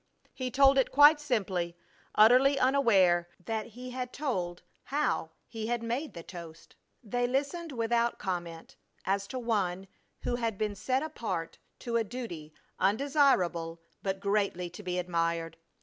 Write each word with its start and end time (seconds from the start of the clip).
He 0.33 0.49
told 0.49 0.79
it 0.79 0.91
quite 0.91 1.19
simply, 1.19 1.77
utterly 2.15 2.57
unaware, 2.57 3.29
that 3.45 3.67
he 3.67 3.91
had 3.91 4.11
told 4.11 4.63
how 4.85 5.29
he 5.47 5.67
had 5.67 5.83
made 5.83 6.15
the 6.15 6.23
toast. 6.23 6.75
They 7.03 7.27
listened 7.27 7.71
without 7.71 8.17
comment 8.17 8.77
as 9.05 9.27
to 9.27 9.37
one 9.37 9.87
who 10.21 10.37
had 10.37 10.57
been 10.57 10.73
set 10.73 11.03
apart 11.03 11.59
to 11.81 11.97
a 11.97 12.03
duty 12.03 12.51
undesirable 12.79 13.79
but 14.01 14.19
greatly 14.19 14.71
to 14.71 14.81
be 14.81 14.97
admired. 14.97 15.55